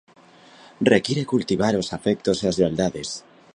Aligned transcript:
Require 0.93 1.29
cultivar 1.33 1.73
os 1.81 1.89
afectos 1.97 2.37
e 2.39 2.45
as 2.51 2.57
lealdades. 2.61 3.09